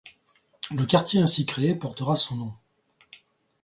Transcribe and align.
Le 0.71 0.83
quartier 0.83 1.21
ainsi 1.21 1.45
créé 1.45 1.75
portera 1.75 2.15
son 2.15 2.35
nom. 2.35 2.53